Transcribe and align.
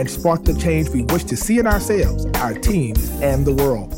and 0.00 0.10
spark 0.10 0.44
the 0.44 0.54
change 0.54 0.88
we 0.88 1.02
wish 1.02 1.24
to 1.24 1.36
see 1.36 1.58
in 1.58 1.66
ourselves, 1.66 2.24
our 2.40 2.54
teams, 2.54 3.10
and 3.20 3.46
the 3.46 3.52
world. 3.52 3.94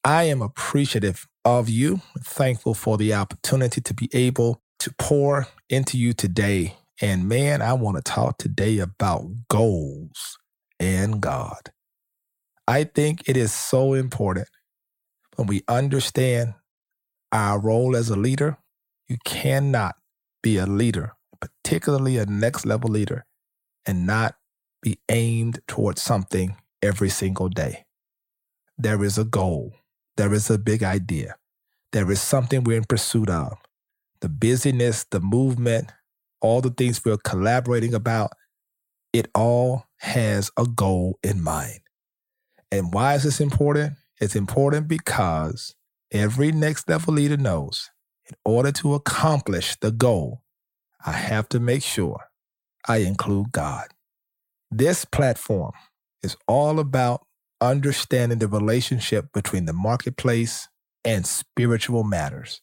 I 0.03 0.23
am 0.23 0.41
appreciative 0.41 1.27
of 1.45 1.69
you, 1.69 2.01
thankful 2.19 2.73
for 2.73 2.97
the 2.97 3.13
opportunity 3.13 3.81
to 3.81 3.93
be 3.93 4.09
able 4.13 4.61
to 4.79 4.93
pour 4.97 5.47
into 5.69 5.97
you 5.97 6.13
today. 6.13 6.77
And 7.01 7.27
man, 7.27 7.61
I 7.61 7.73
want 7.73 7.97
to 7.97 8.03
talk 8.03 8.37
today 8.37 8.79
about 8.79 9.25
goals 9.47 10.37
and 10.79 11.21
God. 11.21 11.71
I 12.67 12.83
think 12.83 13.27
it 13.27 13.37
is 13.37 13.51
so 13.51 13.93
important 13.93 14.47
when 15.35 15.47
we 15.47 15.63
understand 15.67 16.53
our 17.31 17.59
role 17.59 17.95
as 17.95 18.09
a 18.09 18.15
leader. 18.15 18.57
You 19.07 19.17
cannot 19.25 19.95
be 20.43 20.57
a 20.57 20.65
leader, 20.65 21.13
particularly 21.39 22.17
a 22.17 22.25
next 22.25 22.65
level 22.65 22.89
leader, 22.89 23.25
and 23.85 24.05
not 24.05 24.35
be 24.81 24.99
aimed 25.09 25.59
towards 25.67 26.01
something 26.01 26.55
every 26.81 27.09
single 27.09 27.49
day. 27.49 27.85
There 28.77 29.03
is 29.03 29.17
a 29.17 29.23
goal, 29.25 29.73
there 30.17 30.33
is 30.33 30.49
a 30.49 30.57
big 30.57 30.83
idea, 30.83 31.35
there 31.91 32.09
is 32.11 32.21
something 32.21 32.63
we're 32.63 32.77
in 32.77 32.85
pursuit 32.85 33.29
of. 33.29 33.57
The 34.21 34.29
busyness, 34.29 35.05
the 35.11 35.19
movement, 35.19 35.91
all 36.41 36.61
the 36.61 36.69
things 36.69 37.03
we're 37.03 37.17
collaborating 37.17 37.93
about, 37.93 38.31
it 39.13 39.29
all 39.35 39.85
has 39.97 40.51
a 40.57 40.65
goal 40.65 41.19
in 41.23 41.41
mind. 41.41 41.79
And 42.71 42.93
why 42.93 43.15
is 43.15 43.23
this 43.23 43.41
important? 43.41 43.93
It's 44.19 44.35
important 44.35 44.87
because 44.87 45.75
every 46.11 46.51
next 46.51 46.87
level 46.87 47.13
leader 47.13 47.37
knows 47.37 47.89
in 48.29 48.35
order 48.45 48.71
to 48.71 48.93
accomplish 48.93 49.75
the 49.81 49.91
goal, 49.91 50.43
I 51.05 51.11
have 51.11 51.49
to 51.49 51.59
make 51.59 51.83
sure 51.83 52.19
I 52.87 52.97
include 52.97 53.51
God. 53.51 53.87
This 54.69 55.03
platform 55.03 55.73
is 56.23 56.37
all 56.47 56.79
about 56.79 57.25
understanding 57.59 58.39
the 58.39 58.47
relationship 58.47 59.33
between 59.33 59.65
the 59.65 59.73
marketplace 59.73 60.69
and 61.03 61.25
spiritual 61.25 62.03
matters. 62.03 62.61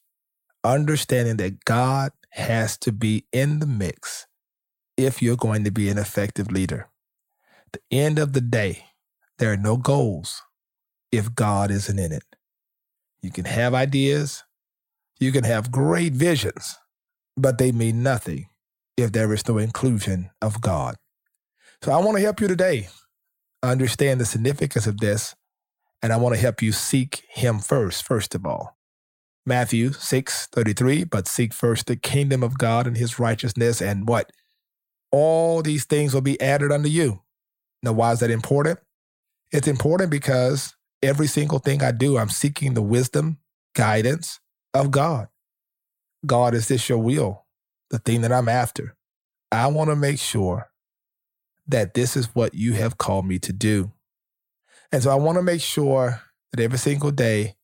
Understanding 0.65 1.37
that 1.37 1.65
God 1.65 2.13
has 2.31 2.77
to 2.79 2.93
be 2.93 3.27
in 3.33 3.59
the 3.59 3.67
mix 3.67 4.27
if 4.97 5.23
you're 5.23 5.37
going 5.37 5.65
to 5.65 5.71
be 5.71 5.89
an 5.89 5.99
effective 5.99 6.51
leader. 6.51 6.89
The 7.73 7.81
end 7.91 8.19
of 8.19 8.33
the 8.33 8.41
day, 8.41 8.87
there 9.39 9.53
are 9.53 9.57
no 9.57 9.77
goals 9.77 10.43
if 11.13 11.35
God 11.35 11.71
isn't 11.71 11.99
in 11.99 12.13
it. 12.13 12.25
You 13.23 13.31
can 13.31 13.45
have 13.45 13.75
ideas, 13.75 14.45
you 15.19 15.33
can 15.33 15.45
have 15.45 15.73
great 15.73 16.13
visions, 16.13 16.77
but 17.37 17.59
they 17.59 17.73
mean 17.73 18.03
nothing 18.03 18.49
if 18.97 19.13
there 19.13 19.33
is 19.33 19.47
no 19.49 19.59
inclusion 19.59 20.31
of 20.43 20.61
God. 20.61 20.97
So 21.83 21.93
I 21.93 21.99
want 21.99 22.17
to 22.17 22.23
help 22.23 22.41
you 22.41 22.49
today 22.49 22.89
understand 23.63 24.21
the 24.21 24.25
significance 24.25 24.87
of 24.87 24.99
this. 24.99 25.35
And 26.03 26.13
I 26.13 26.17
want 26.17 26.35
to 26.35 26.41
help 26.41 26.63
you 26.63 26.71
seek 26.73 27.25
him 27.29 27.59
first, 27.59 28.05
first 28.05 28.35
of 28.35 28.47
all. 28.47 28.77
Matthew 29.45 29.93
6 29.93 30.47
33, 30.53 31.05
but 31.05 31.27
seek 31.27 31.55
first 31.55 31.87
the 31.87 31.97
kingdom 31.97 32.43
of 32.43 32.59
God 32.59 32.87
and 32.87 32.97
his 32.97 33.19
righteousness, 33.19 33.81
and 33.81 34.07
what? 34.07 34.31
All 35.11 35.63
these 35.63 35.87
things 35.87 36.13
will 36.13 36.21
be 36.21 36.41
added 36.41 36.71
unto 36.71 36.89
you. 36.89 37.23
Now, 37.83 37.93
why 37.93 38.13
is 38.13 38.21
that 38.21 38.31
important? 38.31 38.79
It's 39.51 39.69
important 39.69 40.11
because 40.11 40.75
every 41.03 41.27
single 41.27 41.59
thing 41.59 41.83
I 41.83 41.93
do, 41.93 42.19
I'm 42.19 42.29
seeking 42.29 42.75
the 42.75 42.83
wisdom, 42.83 43.39
guidance 43.75 44.41
of 44.75 44.91
God. 44.91 45.29
God, 46.27 46.55
is 46.55 46.69
this 46.69 46.89
your 46.89 46.99
will? 46.99 47.45
The 47.91 47.99
thing 47.99 48.21
that 48.23 48.33
I'm 48.33 48.49
after. 48.49 48.97
I 49.51 49.69
want 49.69 49.89
to 49.91 49.97
make 49.97 50.19
sure 50.19 50.71
that 51.67 51.95
this 51.95 52.17
is 52.17 52.35
what 52.35 52.55
you 52.55 52.75
have 52.75 52.99
called 52.99 53.27
me 53.27 53.39
to 53.41 53.53
do. 53.53 53.93
And 54.93 55.03
so 55.03 55.11
I 55.11 55.15
want 55.15 55.37
to 55.37 55.43
make 55.43 55.61
sure 55.61 56.23
that 56.53 56.63
every 56.63 56.79
single 56.79 57.11
day, 57.11 57.57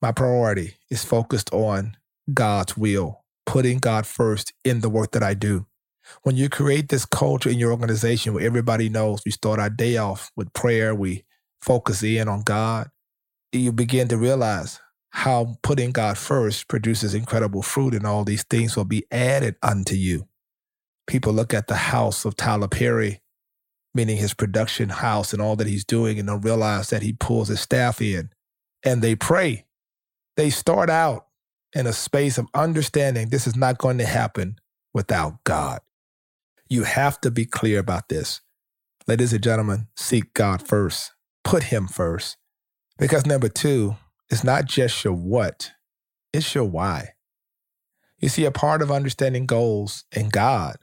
my 0.00 0.12
priority 0.12 0.74
is 0.90 1.04
focused 1.04 1.52
on 1.52 1.96
God's 2.32 2.76
will, 2.76 3.24
putting 3.44 3.78
God 3.78 4.06
first 4.06 4.52
in 4.64 4.80
the 4.80 4.90
work 4.90 5.12
that 5.12 5.22
I 5.22 5.34
do. 5.34 5.66
When 6.22 6.36
you 6.36 6.48
create 6.48 6.88
this 6.88 7.04
culture 7.04 7.50
in 7.50 7.58
your 7.58 7.72
organization 7.72 8.32
where 8.34 8.44
everybody 8.44 8.88
knows 8.88 9.22
we 9.24 9.32
start 9.32 9.58
our 9.58 9.70
day 9.70 9.96
off 9.96 10.30
with 10.36 10.52
prayer, 10.52 10.94
we 10.94 11.24
focus 11.66 12.02
in 12.02 12.28
on 12.28 12.42
God, 12.42 12.90
you 13.52 13.72
begin 13.72 14.08
to 14.08 14.16
realize 14.16 14.80
how 15.10 15.58
putting 15.62 15.92
God 15.92 16.16
first 16.16 16.68
produces 16.68 17.14
incredible 17.14 17.62
fruit, 17.62 17.94
and 17.94 18.06
all 18.06 18.24
these 18.24 18.44
things 18.44 18.76
will 18.76 18.84
be 18.84 19.04
added 19.10 19.56
unto 19.62 19.94
you. 19.94 20.28
People 21.06 21.34
look 21.34 21.52
at 21.52 21.66
the 21.66 21.76
house 21.76 22.24
of 22.24 22.36
Tyler 22.36 22.68
Perry 22.68 23.20
meaning 23.96 24.18
his 24.18 24.34
production 24.34 24.90
house 24.90 25.32
and 25.32 25.40
all 25.40 25.56
that 25.56 25.66
he's 25.66 25.84
doing, 25.84 26.18
and 26.18 26.28
don't 26.28 26.42
realize 26.42 26.90
that 26.90 27.02
he 27.02 27.14
pulls 27.14 27.48
his 27.48 27.60
staff 27.60 28.00
in 28.02 28.30
and 28.84 29.00
they 29.00 29.16
pray. 29.16 29.64
They 30.36 30.50
start 30.50 30.90
out 30.90 31.28
in 31.74 31.86
a 31.86 31.94
space 31.94 32.36
of 32.36 32.46
understanding 32.54 33.30
this 33.30 33.46
is 33.46 33.56
not 33.56 33.78
going 33.78 33.98
to 33.98 34.06
happen 34.06 34.56
without 34.92 35.42
God. 35.44 35.80
You 36.68 36.84
have 36.84 37.20
to 37.22 37.30
be 37.30 37.46
clear 37.46 37.78
about 37.78 38.10
this. 38.10 38.42
Ladies 39.08 39.32
and 39.32 39.42
gentlemen, 39.42 39.88
seek 39.96 40.34
God 40.34 40.66
first, 40.66 41.12
put 41.46 41.64
Him 41.64 41.88
first. 41.88 42.36
Because 42.98 43.26
number 43.26 43.48
two, 43.48 43.96
it's 44.30 44.44
not 44.44 44.66
just 44.66 45.04
your 45.04 45.14
what, 45.14 45.72
it's 46.32 46.54
your 46.54 46.64
why. 46.64 47.10
You 48.18 48.28
see, 48.28 48.44
a 48.44 48.50
part 48.50 48.82
of 48.82 48.90
understanding 48.90 49.46
goals 49.46 50.04
and 50.14 50.32
God 50.32 50.76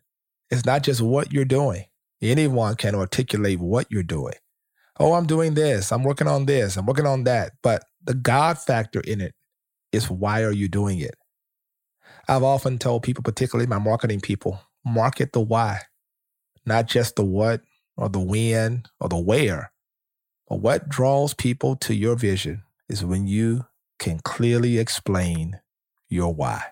is 0.51 0.65
not 0.65 0.83
just 0.83 1.01
what 1.01 1.31
you're 1.33 1.45
doing, 1.45 1.85
Anyone 2.23 2.75
can 2.75 2.95
articulate 2.95 3.59
what 3.59 3.87
you're 3.91 4.01
doing. 4.01 4.35
Oh, 4.97 5.13
I'm 5.13 5.27
doing 5.27 5.55
this. 5.55 5.91
I'm 5.91 6.03
working 6.03 6.27
on 6.27 6.45
this. 6.45 6.77
I'm 6.77 6.85
working 6.85 7.05
on 7.05 7.25
that. 7.25 7.51
But 7.61 7.83
the 8.01 8.13
God 8.13 8.57
factor 8.57 9.01
in 9.01 9.19
it 9.19 9.33
is 9.91 10.09
why 10.09 10.43
are 10.43 10.51
you 10.51 10.69
doing 10.69 10.99
it? 10.99 11.15
I've 12.29 12.43
often 12.43 12.77
told 12.77 13.03
people, 13.03 13.23
particularly 13.23 13.67
my 13.67 13.77
marketing 13.77 14.21
people, 14.21 14.61
market 14.85 15.33
the 15.33 15.41
why, 15.41 15.81
not 16.65 16.87
just 16.87 17.17
the 17.17 17.25
what 17.25 17.61
or 17.97 18.07
the 18.07 18.21
when 18.21 18.83
or 19.01 19.09
the 19.09 19.17
where. 19.17 19.72
But 20.47 20.57
what 20.57 20.89
draws 20.89 21.33
people 21.33 21.75
to 21.77 21.93
your 21.93 22.15
vision 22.15 22.63
is 22.89 23.05
when 23.05 23.27
you 23.27 23.65
can 23.99 24.19
clearly 24.19 24.77
explain 24.77 25.59
your 26.09 26.33
why. 26.33 26.63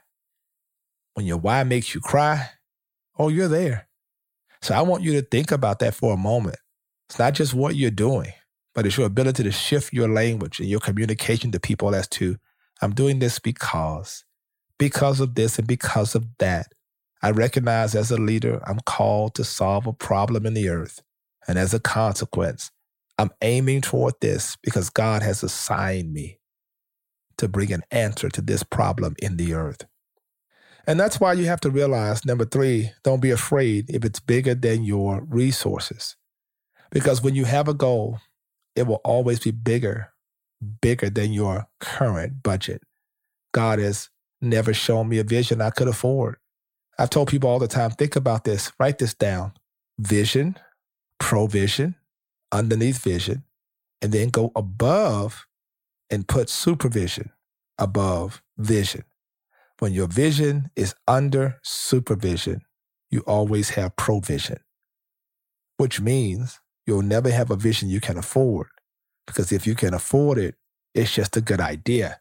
When 1.13 1.25
your 1.25 1.37
why 1.37 1.63
makes 1.63 1.93
you 1.93 2.01
cry, 2.01 2.49
oh, 3.17 3.29
you're 3.29 3.47
there. 3.47 3.87
So 4.61 4.75
I 4.75 4.81
want 4.81 5.03
you 5.03 5.13
to 5.13 5.21
think 5.21 5.51
about 5.51 5.79
that 5.79 5.95
for 5.95 6.13
a 6.13 6.17
moment. 6.17 6.57
It's 7.09 7.19
not 7.19 7.33
just 7.33 7.53
what 7.53 7.75
you're 7.75 7.91
doing, 7.91 8.33
but 8.75 8.85
it's 8.85 8.97
your 8.97 9.07
ability 9.07 9.43
to 9.43 9.51
shift 9.51 9.93
your 9.93 10.07
language 10.07 10.59
and 10.59 10.69
your 10.69 10.79
communication 10.79 11.51
to 11.51 11.59
people 11.59 11.95
as 11.95 12.07
to, 12.09 12.37
I'm 12.81 12.93
doing 12.93 13.19
this 13.19 13.39
because, 13.39 14.23
because 14.77 15.19
of 15.19 15.35
this 15.35 15.57
and 15.57 15.67
because 15.67 16.15
of 16.15 16.25
that. 16.39 16.67
I 17.21 17.31
recognize 17.31 17.95
as 17.95 18.11
a 18.11 18.17
leader, 18.17 18.61
I'm 18.65 18.79
called 18.79 19.35
to 19.35 19.43
solve 19.43 19.87
a 19.87 19.93
problem 19.93 20.45
in 20.45 20.53
the 20.53 20.69
earth. 20.69 21.03
And 21.47 21.57
as 21.57 21.73
a 21.73 21.79
consequence, 21.79 22.71
I'm 23.17 23.31
aiming 23.41 23.81
toward 23.81 24.15
this 24.21 24.57
because 24.63 24.89
God 24.89 25.21
has 25.21 25.43
assigned 25.43 26.13
me 26.13 26.39
to 27.37 27.47
bring 27.47 27.71
an 27.71 27.83
answer 27.91 28.29
to 28.29 28.41
this 28.41 28.63
problem 28.63 29.15
in 29.19 29.37
the 29.37 29.53
earth. 29.53 29.85
And 30.87 30.99
that's 30.99 31.19
why 31.19 31.33
you 31.33 31.45
have 31.45 31.61
to 31.61 31.69
realize 31.69 32.25
number 32.25 32.45
three, 32.45 32.91
don't 33.03 33.21
be 33.21 33.31
afraid 33.31 33.89
if 33.89 34.03
it's 34.03 34.19
bigger 34.19 34.55
than 34.55 34.83
your 34.83 35.21
resources. 35.29 36.15
Because 36.89 37.21
when 37.21 37.35
you 37.35 37.45
have 37.45 37.67
a 37.67 37.73
goal, 37.73 38.19
it 38.75 38.87
will 38.87 39.01
always 39.03 39.39
be 39.39 39.51
bigger, 39.51 40.11
bigger 40.81 41.09
than 41.09 41.33
your 41.33 41.67
current 41.79 42.43
budget. 42.43 42.81
God 43.53 43.79
has 43.79 44.09
never 44.41 44.73
shown 44.73 45.09
me 45.09 45.19
a 45.19 45.23
vision 45.23 45.61
I 45.61 45.69
could 45.69 45.87
afford. 45.87 46.37
I've 46.97 47.09
told 47.09 47.29
people 47.29 47.49
all 47.49 47.59
the 47.59 47.67
time 47.67 47.91
think 47.91 48.15
about 48.15 48.43
this, 48.43 48.71
write 48.79 48.97
this 48.97 49.13
down 49.13 49.53
vision, 49.99 50.57
provision, 51.19 51.95
underneath 52.51 53.03
vision, 53.03 53.43
and 54.01 54.11
then 54.11 54.29
go 54.29 54.51
above 54.55 55.47
and 56.09 56.27
put 56.27 56.49
supervision 56.49 57.31
above 57.77 58.41
vision. 58.57 59.03
When 59.79 59.93
your 59.93 60.07
vision 60.07 60.69
is 60.75 60.93
under 61.07 61.59
supervision, 61.63 62.61
you 63.09 63.21
always 63.21 63.71
have 63.71 63.95
provision, 63.95 64.59
which 65.77 65.99
means 65.99 66.59
you'll 66.85 67.01
never 67.01 67.31
have 67.31 67.49
a 67.49 67.55
vision 67.55 67.89
you 67.89 67.99
can 67.99 68.17
afford. 68.17 68.67
Because 69.25 69.51
if 69.51 69.65
you 69.65 69.75
can 69.75 69.93
afford 69.93 70.37
it, 70.37 70.55
it's 70.93 71.13
just 71.13 71.37
a 71.37 71.41
good 71.41 71.59
idea. 71.59 72.19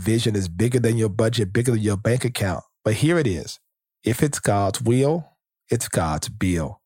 Vision 0.00 0.34
is 0.34 0.48
bigger 0.48 0.80
than 0.80 0.96
your 0.96 1.08
budget, 1.08 1.52
bigger 1.52 1.72
than 1.72 1.80
your 1.80 1.96
bank 1.96 2.24
account. 2.24 2.64
But 2.84 2.94
here 2.94 3.18
it 3.18 3.26
is 3.26 3.60
if 4.02 4.22
it's 4.22 4.40
God's 4.40 4.80
will, 4.82 5.24
it's 5.70 5.88
God's 5.88 6.28
bill. 6.28 6.80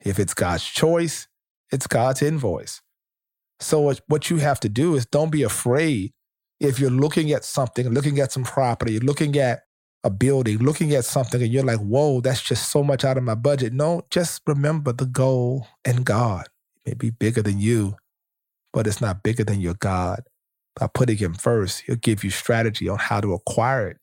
If 0.00 0.18
it's 0.18 0.34
God's 0.34 0.64
choice, 0.64 1.28
it's 1.72 1.86
God's 1.86 2.22
invoice. 2.22 2.80
So, 3.60 3.92
what 4.06 4.30
you 4.30 4.38
have 4.38 4.60
to 4.60 4.68
do 4.68 4.96
is 4.96 5.06
don't 5.06 5.30
be 5.30 5.42
afraid 5.42 6.12
if 6.60 6.78
you're 6.78 6.90
looking 6.90 7.32
at 7.32 7.44
something, 7.44 7.88
looking 7.90 8.18
at 8.18 8.32
some 8.32 8.44
property, 8.44 8.98
looking 8.98 9.36
at 9.38 9.62
a 10.04 10.10
building, 10.10 10.58
looking 10.58 10.94
at 10.94 11.04
something, 11.04 11.42
and 11.42 11.52
you're 11.52 11.64
like, 11.64 11.78
whoa, 11.78 12.20
that's 12.20 12.42
just 12.42 12.70
so 12.70 12.82
much 12.82 13.04
out 13.04 13.18
of 13.18 13.24
my 13.24 13.34
budget. 13.34 13.72
No, 13.72 14.02
just 14.10 14.42
remember 14.46 14.92
the 14.92 15.06
goal 15.06 15.66
and 15.84 16.04
God. 16.04 16.46
It 16.84 16.90
may 16.90 16.94
be 16.94 17.10
bigger 17.10 17.42
than 17.42 17.58
you, 17.58 17.96
but 18.72 18.86
it's 18.86 19.00
not 19.00 19.22
bigger 19.22 19.44
than 19.44 19.60
your 19.60 19.74
God. 19.74 20.22
By 20.76 20.86
putting 20.86 21.18
Him 21.18 21.34
first, 21.34 21.82
He'll 21.86 21.96
give 21.96 22.24
you 22.24 22.30
strategy 22.30 22.88
on 22.88 22.98
how 22.98 23.20
to 23.20 23.34
acquire 23.34 23.88
it, 23.88 23.98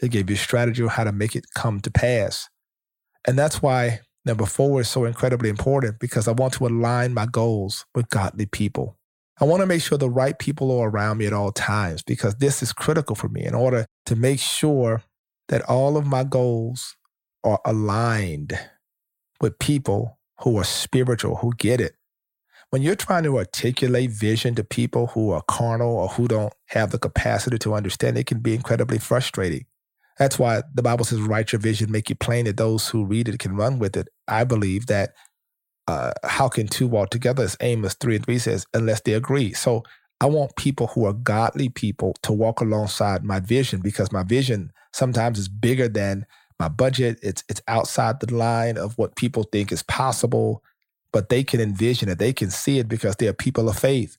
He'll 0.00 0.10
give 0.10 0.30
you 0.30 0.36
strategy 0.36 0.82
on 0.82 0.88
how 0.88 1.04
to 1.04 1.12
make 1.12 1.34
it 1.34 1.46
come 1.54 1.80
to 1.80 1.90
pass. 1.90 2.48
And 3.26 3.38
that's 3.38 3.60
why 3.60 4.00
number 4.24 4.46
four 4.46 4.80
is 4.80 4.88
so 4.88 5.04
incredibly 5.04 5.48
important 5.48 5.98
because 5.98 6.28
I 6.28 6.32
want 6.32 6.54
to 6.54 6.66
align 6.66 7.14
my 7.14 7.26
goals 7.26 7.86
with 7.94 8.08
godly 8.08 8.46
people. 8.46 8.96
I 9.40 9.46
want 9.46 9.60
to 9.62 9.66
make 9.66 9.82
sure 9.82 9.96
the 9.96 10.10
right 10.10 10.38
people 10.38 10.78
are 10.78 10.90
around 10.90 11.18
me 11.18 11.26
at 11.26 11.32
all 11.32 11.50
times 11.50 12.02
because 12.02 12.34
this 12.36 12.62
is 12.62 12.72
critical 12.74 13.16
for 13.16 13.28
me 13.28 13.44
in 13.44 13.54
order 13.54 13.86
to 14.06 14.16
make 14.16 14.38
sure 14.38 15.02
that 15.48 15.62
all 15.62 15.96
of 15.96 16.06
my 16.06 16.24
goals 16.24 16.96
are 17.42 17.60
aligned 17.64 18.58
with 19.40 19.58
people 19.58 20.18
who 20.42 20.58
are 20.58 20.64
spiritual, 20.64 21.36
who 21.36 21.52
get 21.56 21.80
it. 21.80 21.94
When 22.70 22.82
you're 22.82 22.94
trying 22.94 23.24
to 23.24 23.38
articulate 23.38 24.10
vision 24.10 24.54
to 24.54 24.62
people 24.62 25.08
who 25.08 25.30
are 25.30 25.42
carnal 25.48 25.96
or 25.96 26.08
who 26.08 26.28
don't 26.28 26.52
have 26.66 26.90
the 26.90 26.98
capacity 26.98 27.58
to 27.58 27.74
understand, 27.74 28.16
it 28.16 28.26
can 28.26 28.40
be 28.40 28.54
incredibly 28.54 28.98
frustrating. 28.98 29.64
That's 30.20 30.38
why 30.38 30.62
the 30.74 30.82
Bible 30.82 31.06
says, 31.06 31.20
write 31.22 31.52
your 31.52 31.60
vision, 31.60 31.90
make 31.90 32.10
it 32.10 32.20
plain 32.20 32.46
that 32.46 32.58
those 32.58 32.88
who 32.88 33.06
read 33.06 33.28
it 33.28 33.40
can 33.40 33.56
run 33.56 33.80
with 33.80 33.96
it. 33.96 34.08
I 34.28 34.44
believe 34.44 34.86
that 34.88 35.14
uh, 35.88 36.12
how 36.24 36.48
can 36.48 36.68
two 36.68 36.86
walk 36.86 37.10
together? 37.10 37.42
As 37.42 37.56
Amos 37.60 37.94
3 37.94 38.16
and 38.16 38.26
3 38.26 38.38
says, 38.38 38.66
unless 38.74 39.00
they 39.00 39.14
agree. 39.14 39.54
So 39.54 39.82
I 40.20 40.26
want 40.26 40.56
people 40.56 40.88
who 40.88 41.06
are 41.06 41.14
godly 41.14 41.70
people 41.70 42.14
to 42.22 42.32
walk 42.32 42.60
alongside 42.60 43.24
my 43.24 43.40
vision 43.40 43.80
because 43.80 44.12
my 44.12 44.22
vision 44.22 44.72
sometimes 44.92 45.38
is 45.38 45.48
bigger 45.48 45.88
than 45.88 46.26
my 46.60 46.68
budget. 46.68 47.18
It's 47.22 47.42
it's 47.48 47.62
outside 47.68 48.20
the 48.20 48.34
line 48.34 48.78
of 48.78 48.98
what 48.98 49.16
people 49.16 49.44
think 49.44 49.72
is 49.72 49.82
possible, 49.82 50.62
but 51.12 51.30
they 51.30 51.42
can 51.42 51.60
envision 51.60 52.10
it. 52.10 52.18
They 52.18 52.34
can 52.34 52.50
see 52.50 52.78
it 52.78 52.88
because 52.88 53.16
they 53.16 53.28
are 53.28 53.32
people 53.32 53.68
of 53.70 53.78
faith. 53.78 54.18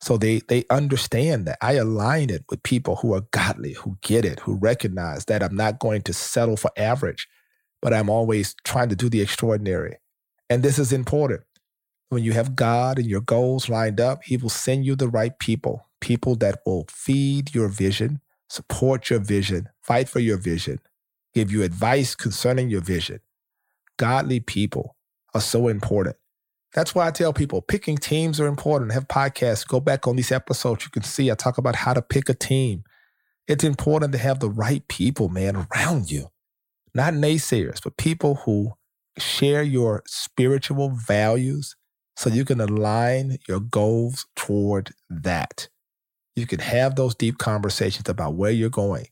So 0.00 0.16
they 0.16 0.40
they 0.48 0.64
understand 0.70 1.46
that 1.46 1.58
I 1.60 1.72
align 1.74 2.30
it 2.30 2.44
with 2.48 2.62
people 2.62 2.96
who 2.96 3.14
are 3.14 3.26
godly, 3.32 3.72
who 3.72 3.98
get 4.02 4.24
it, 4.24 4.40
who 4.40 4.54
recognize 4.54 5.24
that 5.26 5.42
I'm 5.42 5.56
not 5.56 5.80
going 5.80 6.02
to 6.02 6.12
settle 6.12 6.56
for 6.56 6.70
average, 6.76 7.28
but 7.82 7.92
I'm 7.92 8.08
always 8.08 8.54
trying 8.64 8.88
to 8.90 8.96
do 8.96 9.08
the 9.08 9.20
extraordinary. 9.20 9.96
And 10.48 10.62
this 10.62 10.78
is 10.78 10.92
important. 10.92 11.42
When 12.10 12.22
you 12.22 12.32
have 12.32 12.56
God 12.56 12.98
and 12.98 13.06
your 13.06 13.20
goals 13.20 13.68
lined 13.68 14.00
up, 14.00 14.22
He 14.24 14.36
will 14.36 14.48
send 14.48 14.86
you 14.86 14.96
the 14.96 15.08
right 15.08 15.38
people, 15.38 15.86
people 16.00 16.36
that 16.36 16.60
will 16.64 16.86
feed 16.90 17.54
your 17.54 17.68
vision, 17.68 18.20
support 18.48 19.10
your 19.10 19.18
vision, 19.18 19.68
fight 19.82 20.08
for 20.08 20.20
your 20.20 20.38
vision, 20.38 20.80
give 21.34 21.50
you 21.52 21.62
advice 21.62 22.14
concerning 22.14 22.70
your 22.70 22.80
vision. 22.80 23.20
Godly 23.98 24.40
people 24.40 24.96
are 25.34 25.40
so 25.40 25.68
important. 25.68 26.16
That's 26.74 26.94
why 26.94 27.06
I 27.06 27.10
tell 27.10 27.32
people 27.32 27.62
picking 27.62 27.96
teams 27.96 28.40
are 28.40 28.46
important. 28.46 28.92
Have 28.92 29.08
podcasts, 29.08 29.66
go 29.66 29.80
back 29.80 30.06
on 30.06 30.16
these 30.16 30.32
episodes. 30.32 30.84
You 30.84 30.90
can 30.90 31.02
see 31.02 31.30
I 31.30 31.34
talk 31.34 31.58
about 31.58 31.76
how 31.76 31.94
to 31.94 32.02
pick 32.02 32.28
a 32.28 32.34
team. 32.34 32.84
It's 33.46 33.64
important 33.64 34.12
to 34.12 34.18
have 34.18 34.40
the 34.40 34.50
right 34.50 34.86
people, 34.88 35.28
man, 35.30 35.66
around 35.74 36.10
you. 36.10 36.28
Not 36.94 37.14
naysayers, 37.14 37.82
but 37.82 37.96
people 37.96 38.36
who 38.44 38.72
share 39.18 39.62
your 39.62 40.02
spiritual 40.06 40.90
values 40.90 41.74
so 42.16 42.30
you 42.30 42.44
can 42.44 42.60
align 42.60 43.38
your 43.48 43.60
goals 43.60 44.26
toward 44.36 44.92
that. 45.08 45.68
You 46.36 46.46
can 46.46 46.60
have 46.60 46.96
those 46.96 47.14
deep 47.14 47.38
conversations 47.38 48.08
about 48.08 48.34
where 48.34 48.50
you're 48.50 48.70
going. 48.70 49.06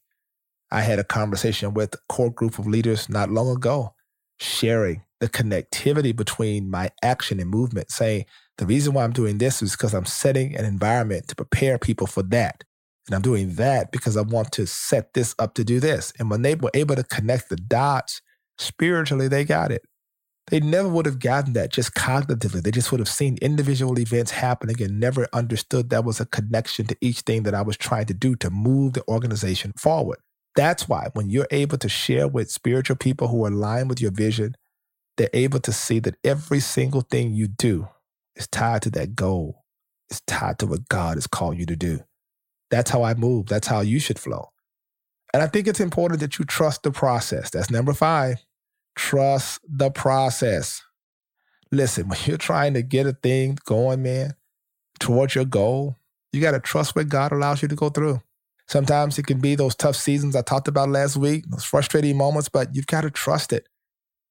I 0.71 0.83
had 0.83 0.99
a 0.99 1.04
conversation 1.04 1.75
with 1.75 1.95
a 1.95 1.99
core 2.09 2.33
group 2.33 2.59
of 2.59 2.66
leaders 2.66 3.09
not 3.09 3.30
long 3.30 3.49
ago, 3.49 3.95
sharing 4.38 5.02
the 5.20 5.28
connectivity 5.28 6.14
between 6.14 6.70
my 6.70 6.90
action 7.02 7.40
and 7.40 7.50
movement, 7.50 7.90
saying 7.90 8.26
the 8.58 8.66
reason 8.66 8.92
why 8.92 9.04
I'm 9.04 9.12
doing 9.12 9.38
this 9.38 9.62
is 9.62 9.73
because 9.73 9.94
I'm 9.94 10.04
setting 10.04 10.56
an 10.56 10.64
environment 10.64 11.28
to 11.28 11.35
prepare 11.35 11.78
people 11.78 12.06
for 12.06 12.23
that. 12.25 12.64
And 13.06 13.14
I'm 13.14 13.23
doing 13.23 13.54
that 13.54 13.92
because 13.92 14.16
I 14.16 14.23
want 14.23 14.52
to 14.52 14.66
set 14.66 15.14
this 15.14 15.35
up 15.38 15.54
to 15.54 15.64
do 15.64 15.78
this. 15.78 16.12
And 16.18 16.30
when 16.30 16.42
they 16.42 16.54
were 16.54 16.70
able 16.75 16.96
to 16.96 17.04
connect 17.04 17.49
the 17.49 17.56
dots 17.56 18.20
spiritually, 18.58 19.28
they 19.28 19.44
got 19.44 19.70
it. 19.70 19.82
They 20.49 20.61
never 20.61 20.88
would 20.88 21.06
have 21.06 21.18
gotten 21.18 21.54
that 21.54 21.73
just 21.73 21.94
cognitively. 21.94 22.62
They 22.62 22.70
just 22.70 22.92
would 22.92 23.00
have 23.00 23.08
seen 23.08 23.37
individual 23.42 23.99
events 23.99 24.30
happening 24.30 24.80
and 24.80 25.00
never 25.00 25.26
understood 25.32 25.90
that 25.90 26.04
was 26.04 26.20
a 26.20 26.26
connection 26.26 26.87
to 26.87 26.96
each 27.00 27.20
thing 27.20 27.42
that 27.44 27.54
I 27.54 27.62
was 27.62 27.76
trying 27.76 28.06
to 28.06 28.14
do 28.14 28.37
to 28.37 28.50
move 28.50 28.92
the 28.92 29.02
organization 29.08 29.73
forward. 29.76 30.18
That's 30.54 30.88
why 30.88 31.08
when 31.14 31.30
you're 31.30 31.49
able 31.50 31.78
to 31.78 31.88
share 31.88 32.28
with 32.28 32.50
spiritual 32.50 32.96
people 32.96 33.28
who 33.28 33.46
align 33.46 33.88
with 33.88 34.00
your 34.00 34.12
vision, 34.12 34.54
they're 35.16 35.30
able 35.32 35.61
to 35.61 35.73
see 35.73 35.99
that 36.00 36.16
every 36.25 36.61
single 36.61 37.00
thing 37.00 37.32
you 37.32 37.49
do 37.49 37.88
is 38.35 38.46
tied 38.46 38.82
to 38.82 38.90
that 38.90 39.14
goal. 39.14 39.64
It's 40.11 40.20
tied 40.26 40.58
to 40.61 40.66
what 40.66 40.88
God 40.88 41.16
has 41.16 41.26
called 41.26 41.58
you 41.58 41.66
to 41.66 41.76
do. 41.76 42.00
That's 42.70 42.90
how 42.90 43.02
I 43.02 43.14
move. 43.14 43.46
That's 43.46 43.66
how 43.66 43.80
you 43.80 43.99
should 43.99 44.18
flow. 44.18 44.50
And 45.32 45.42
I 45.42 45.46
think 45.46 45.66
it's 45.66 45.80
important 45.80 46.20
that 46.20 46.38
you 46.38 46.44
trust 46.44 46.82
the 46.82 46.90
process. 46.90 47.50
That's 47.50 47.70
number 47.70 47.92
five. 47.92 48.44
Trust 48.96 49.61
the 49.68 49.90
process. 49.90 50.82
Listen, 51.73 52.08
when 52.08 52.18
you're 52.25 52.38
trying 52.38 52.75
to 52.75 52.82
get 52.82 53.06
a 53.06 53.12
thing 53.12 53.58
going, 53.64 54.02
man, 54.02 54.35
towards 54.99 55.35
your 55.35 55.44
goal, 55.44 55.96
you 56.32 56.40
got 56.40 56.52
to 56.52 56.61
trust 56.61 56.94
what 56.94 57.08
God 57.08 57.32
allows 57.32 57.62
you 57.62 57.68
to 57.68 57.75
go 57.75 57.88
through. 57.88 58.20
Sometimes 58.68 59.18
it 59.18 59.26
can 59.26 59.40
be 59.40 59.54
those 59.54 59.75
tough 59.75 59.96
seasons 59.96 60.35
I 60.35 60.42
talked 60.42 60.68
about 60.68 60.88
last 60.88 61.16
week, 61.16 61.44
those 61.49 61.64
frustrating 61.64 62.16
moments, 62.16 62.49
but 62.49 62.75
you've 62.75 62.87
got 62.87 63.02
to 63.02 63.11
trust 63.11 63.52
it. 63.52 63.68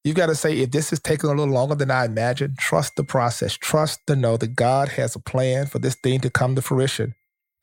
You've 0.06 0.16
got 0.16 0.28
to 0.28 0.36
say, 0.36 0.60
if 0.60 0.70
this 0.70 0.94
is 0.94 1.00
taking 1.00 1.32
a 1.32 1.34
little 1.34 1.52
longer 1.52 1.74
than 1.74 1.90
I 1.90 2.06
imagined, 2.06 2.60
trust 2.60 2.96
the 2.96 3.04
process. 3.04 3.58
Trust 3.58 4.02
to 4.06 4.16
know 4.16 4.38
that 4.38 4.56
God 4.56 4.90
has 4.90 5.16
a 5.16 5.20
plan 5.20 5.66
for 5.66 5.80
this 5.80 5.96
thing 5.96 6.20
to 6.20 6.30
come 6.30 6.54
to 6.54 6.62
fruition. 6.62 7.16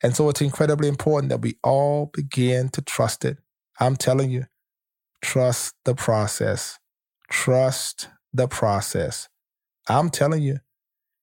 And 0.03 0.13
so 0.13 0.27
it's 0.27 0.41
incredibly 0.41 0.89
important 0.89 1.29
that 1.29 1.39
we 1.39 1.55
all 1.63 2.11
begin 2.13 2.67
to 2.71 2.81
trust 2.81 3.23
it. 3.23 3.37
I'm 3.79 3.95
telling 3.95 4.29
you, 4.29 4.47
trust 5.21 5.75
the 5.85 5.95
process. 5.95 6.79
Trust 7.31 8.09
the 8.33 8.49
process. 8.49 9.29
I'm 9.87 10.09
telling 10.09 10.43
you, 10.43 10.57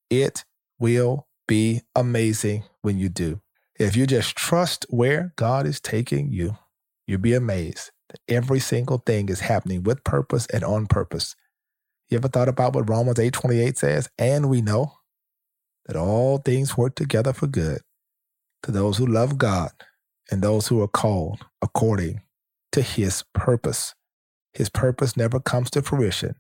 it 0.09 0.47
will 0.79 1.27
be 1.47 1.83
amazing 1.95 2.65
when 2.81 2.97
you 2.97 3.11
do. 3.11 3.43
If 3.79 3.95
you 3.95 4.07
just 4.07 4.37
trust 4.37 4.87
where 4.89 5.35
God 5.37 5.67
is 5.67 5.81
taking 5.81 6.33
you, 6.33 6.57
you'll 7.07 7.21
be 7.21 7.35
amazed 7.35 7.91
that 8.11 8.21
every 8.29 8.61
single 8.61 8.99
thing 8.99 9.29
is 9.29 9.41
happening 9.41 9.83
with 9.83 10.05
purpose 10.05 10.47
and 10.47 10.65
on 10.65 10.87
purpose. 10.87 11.37
You 12.09 12.19
ever 12.19 12.29
thought 12.29 12.49
about 12.49 12.75
what 12.75 12.89
Romans 12.89 13.19
8:28 13.19 13.79
says? 13.79 14.09
And 14.19 14.51
we 14.51 14.61
know 14.61 14.99
that 15.87 15.97
all 15.97 16.39
things 16.39 16.77
work 16.77 16.97
together 16.97 17.33
for 17.33 17.47
good 17.47 17.83
to 18.65 18.73
those 18.73 18.99
who 18.99 19.07
love 19.07 19.39
God 19.39 19.71
and 20.31 20.43
those 20.43 20.69
who 20.69 20.83
are 20.83 20.89
called 20.89 21.47
according 21.63 22.23
to 22.73 22.83
his 22.83 23.25
purpose. 23.33 23.95
His 24.53 24.69
purpose 24.69 25.17
never 25.17 25.41
comes 25.41 25.71
to 25.71 25.83
fruition 25.83 26.35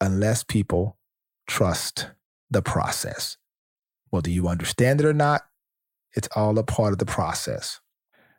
unless 0.00 0.44
people 0.44 0.98
trust 1.46 2.08
the 2.50 2.62
process. 2.62 3.36
Whether 4.10 4.30
you 4.30 4.48
understand 4.48 5.00
it 5.00 5.06
or 5.06 5.14
not, 5.14 5.42
it's 6.14 6.28
all 6.34 6.58
a 6.58 6.62
part 6.64 6.92
of 6.92 6.98
the 6.98 7.06
process. 7.06 7.80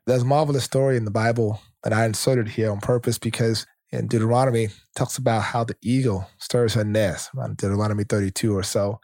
There's 0.07 0.23
a 0.23 0.25
marvelous 0.25 0.63
story 0.63 0.97
in 0.97 1.05
the 1.05 1.11
Bible 1.11 1.61
that 1.83 1.93
I 1.93 2.05
inserted 2.05 2.47
here 2.47 2.71
on 2.71 2.79
purpose 2.79 3.19
because 3.19 3.67
in 3.91 4.07
Deuteronomy 4.07 4.69
talks 4.95 5.17
about 5.17 5.43
how 5.43 5.63
the 5.63 5.75
eagle 5.81 6.27
stirs 6.39 6.73
her 6.73 6.83
nest, 6.83 7.29
around 7.37 7.57
Deuteronomy 7.57 8.03
32 8.03 8.57
or 8.57 8.63
so, 8.63 8.99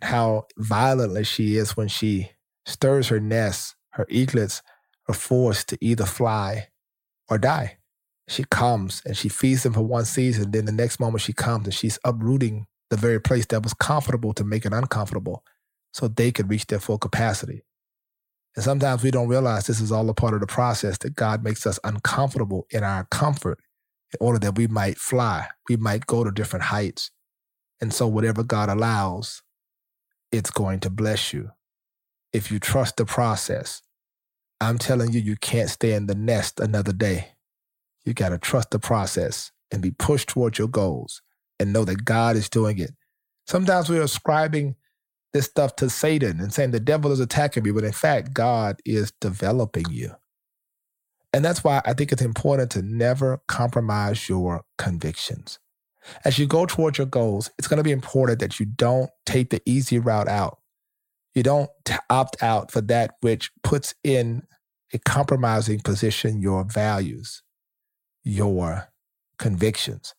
and 0.00 0.10
how 0.10 0.46
violently 0.56 1.22
she 1.22 1.56
is 1.56 1.76
when 1.76 1.86
she 1.88 2.32
stirs 2.66 3.08
her 3.08 3.20
nest. 3.20 3.76
Her 3.90 4.06
eaglets 4.08 4.60
are 5.08 5.14
forced 5.14 5.68
to 5.68 5.78
either 5.80 6.04
fly 6.04 6.68
or 7.28 7.38
die. 7.38 7.78
She 8.26 8.44
comes 8.50 9.02
and 9.04 9.16
she 9.16 9.28
feeds 9.28 9.62
them 9.62 9.74
for 9.74 9.82
one 9.82 10.04
season. 10.04 10.50
Then 10.50 10.64
the 10.64 10.72
next 10.72 10.98
moment 10.98 11.20
she 11.20 11.32
comes 11.32 11.66
and 11.66 11.74
she's 11.74 11.98
uprooting 12.04 12.66
the 12.90 12.96
very 12.96 13.20
place 13.20 13.46
that 13.46 13.62
was 13.62 13.74
comfortable 13.74 14.32
to 14.32 14.44
make 14.44 14.66
it 14.66 14.72
uncomfortable 14.72 15.44
so 15.92 16.08
they 16.08 16.32
could 16.32 16.50
reach 16.50 16.66
their 16.66 16.80
full 16.80 16.98
capacity. 16.98 17.62
And 18.56 18.64
sometimes 18.64 19.02
we 19.02 19.10
don't 19.10 19.28
realize 19.28 19.66
this 19.66 19.80
is 19.80 19.90
all 19.90 20.08
a 20.08 20.14
part 20.14 20.34
of 20.34 20.40
the 20.40 20.46
process 20.46 20.98
that 20.98 21.16
God 21.16 21.42
makes 21.42 21.66
us 21.66 21.80
uncomfortable 21.82 22.66
in 22.70 22.84
our 22.84 23.04
comfort 23.10 23.58
in 24.12 24.24
order 24.24 24.38
that 24.38 24.56
we 24.56 24.66
might 24.68 24.98
fly, 24.98 25.48
we 25.68 25.76
might 25.76 26.06
go 26.06 26.22
to 26.22 26.30
different 26.30 26.66
heights. 26.66 27.10
And 27.80 27.92
so, 27.92 28.06
whatever 28.06 28.44
God 28.44 28.68
allows, 28.68 29.42
it's 30.30 30.50
going 30.50 30.80
to 30.80 30.90
bless 30.90 31.32
you. 31.32 31.50
If 32.32 32.50
you 32.50 32.58
trust 32.58 32.96
the 32.96 33.04
process, 33.04 33.82
I'm 34.60 34.78
telling 34.78 35.12
you, 35.12 35.20
you 35.20 35.36
can't 35.36 35.68
stay 35.68 35.92
in 35.92 36.06
the 36.06 36.14
nest 36.14 36.60
another 36.60 36.92
day. 36.92 37.32
You 38.04 38.14
got 38.14 38.30
to 38.30 38.38
trust 38.38 38.70
the 38.70 38.78
process 38.78 39.50
and 39.72 39.82
be 39.82 39.90
pushed 39.90 40.28
towards 40.28 40.58
your 40.58 40.68
goals 40.68 41.22
and 41.58 41.72
know 41.72 41.84
that 41.84 42.04
God 42.04 42.36
is 42.36 42.48
doing 42.48 42.78
it. 42.78 42.92
Sometimes 43.46 43.88
we're 43.88 44.02
ascribing 44.02 44.76
this 45.34 45.46
stuff 45.46 45.76
to 45.76 45.90
Satan 45.90 46.40
and 46.40 46.54
saying 46.54 46.70
the 46.70 46.80
devil 46.80 47.12
is 47.12 47.20
attacking 47.20 47.64
me, 47.64 47.72
but 47.72 47.84
in 47.84 47.92
fact, 47.92 48.32
God 48.32 48.80
is 48.86 49.12
developing 49.20 49.84
you. 49.90 50.12
And 51.32 51.44
that's 51.44 51.64
why 51.64 51.82
I 51.84 51.92
think 51.92 52.12
it's 52.12 52.22
important 52.22 52.70
to 52.70 52.82
never 52.82 53.42
compromise 53.48 54.28
your 54.28 54.62
convictions. 54.78 55.58
As 56.24 56.38
you 56.38 56.46
go 56.46 56.64
towards 56.64 56.98
your 56.98 57.08
goals, 57.08 57.50
it's 57.58 57.66
going 57.66 57.78
to 57.78 57.84
be 57.84 57.90
important 57.90 58.38
that 58.38 58.60
you 58.60 58.66
don't 58.66 59.10
take 59.26 59.50
the 59.50 59.60
easy 59.66 59.98
route 59.98 60.28
out. 60.28 60.58
You 61.34 61.42
don't 61.42 61.70
opt 62.08 62.40
out 62.40 62.70
for 62.70 62.80
that 62.82 63.16
which 63.20 63.50
puts 63.64 63.94
in 64.04 64.44
a 64.92 64.98
compromising 65.00 65.80
position 65.80 66.40
your 66.40 66.62
values, 66.62 67.42
your 68.22 68.88
convictions. 69.38 70.14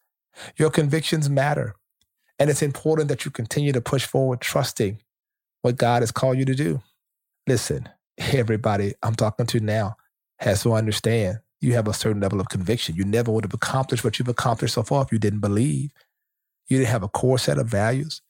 Your 0.57 0.69
convictions 0.69 1.29
matter. 1.29 1.75
And 2.38 2.50
it's 2.50 2.62
important 2.62 3.07
that 3.07 3.24
you 3.24 3.31
continue 3.31 3.72
to 3.72 3.79
push 3.79 4.05
forward, 4.05 4.41
trusting 4.41 5.00
what 5.65 5.77
God 5.77 6.03
has 6.03 6.12
called 6.12 6.38
you 6.38 6.45
to 6.45 6.53
do. 6.53 6.79
Listen, 7.48 7.89
everybody 8.19 8.93
I'm 9.01 9.15
talking 9.15 9.48
to 9.48 9.60
now 9.60 9.95
has 10.38 10.62
to 10.62 10.74
understand 10.74 11.39
you 11.60 11.74
have 11.74 11.88
a 11.88 11.93
certain 11.93 12.22
level 12.22 12.39
of 12.39 12.50
conviction. 12.50 12.95
You 12.95 13.03
never 13.03 13.31
would 13.31 13.45
have 13.45 13.53
accomplished 13.53 14.03
what 14.03 14.19
you've 14.19 14.27
accomplished 14.27 14.75
so 14.75 14.84
far 14.84 15.01
if 15.01 15.12
you 15.12 15.17
didn't 15.17 15.39
believe. 15.39 15.89
You 16.67 16.77
didn't 16.77 16.91
have 16.91 17.01
a 17.01 17.07
core 17.07 17.39
set 17.39 17.57
of 17.57 17.65
values. 17.65 18.22